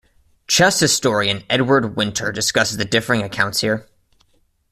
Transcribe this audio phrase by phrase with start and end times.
[0.47, 3.85] Chess historian Edward Winter discusses the differing accounts here.